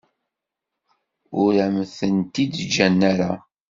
[1.43, 3.31] Ur am-tent-id-ǧǧan ara.